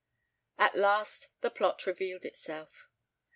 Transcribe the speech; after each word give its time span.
At 0.57 0.73
last 0.75 1.27
the 1.41 1.51
plot 1.51 1.85
revealed 1.85 2.25
itself. 2.25 2.87